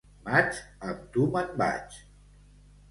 [0.29, 0.61] Maig,
[0.93, 2.03] amb tu me'n vaig.